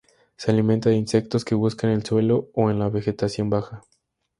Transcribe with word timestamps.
Se 0.35 0.49
alimenta 0.49 0.89
de 0.89 0.95
insectos 0.95 1.45
que 1.45 1.53
busca 1.53 1.85
en 1.85 1.93
el 1.93 2.03
suelo 2.03 2.49
o 2.55 2.71
en 2.71 2.79
la 2.79 2.89
vegetación 2.89 3.51
baja. 3.51 3.83